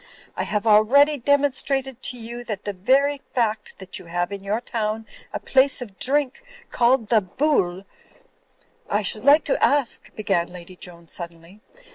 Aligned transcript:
I 0.35 0.45
have 0.45 0.65
already 0.65 1.19
demonstrated 1.19 2.01
to 2.01 2.17
you 2.17 2.43
that 2.45 2.63
the 2.63 2.73
very 2.73 3.21
fact 3.35 3.77
that 3.77 3.99
you 3.99 4.05
have 4.05 4.31
in 4.31 4.43
your 4.43 4.59
town 4.59 5.05
a 5.31 5.39
place 5.39 5.79
of 5.79 5.99
drink 5.99 6.41
called 6.71 7.09
the 7.09 7.21
Bool—" 7.21 7.85
"I 8.89 9.03
should 9.03 9.23
like 9.25 9.43
to 9.43 9.63
ask—" 9.63 10.09
began 10.15 10.47
Lady 10.47 10.75
Joan, 10.75 11.07
suddenly. 11.07 11.61